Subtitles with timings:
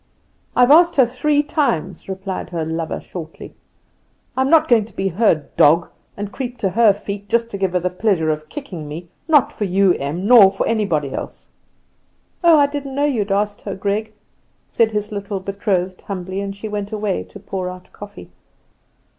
[0.55, 3.53] "I have asked her three times," replied her lover shortly.
[4.35, 7.73] "I'm not going to be her dog, and creep to her feet, just to give
[7.73, 11.49] her the pleasure of kicking me not for you, Em, nor for anybody else."
[12.43, 14.11] "Oh, I didn't know you had asked her, Greg,"
[14.71, 18.31] said his little betrothed, humbly; and she went away to pour out coffee.